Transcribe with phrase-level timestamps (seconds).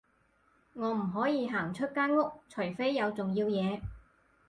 [0.73, 3.79] 我唔可以行出間屋，除非有重要嘢